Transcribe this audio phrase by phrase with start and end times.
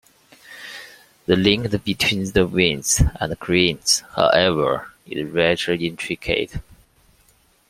[1.27, 6.55] The link between the winds and currents, however, is rather intricate.